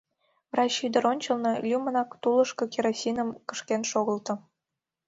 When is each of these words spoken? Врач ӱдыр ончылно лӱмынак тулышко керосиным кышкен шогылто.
Врач 0.51 0.73
ӱдыр 0.85 1.03
ончылно 1.11 1.51
лӱмынак 1.67 2.09
тулышко 2.21 2.63
керосиным 2.73 3.29
кышкен 3.47 3.81
шогылто. 3.91 4.33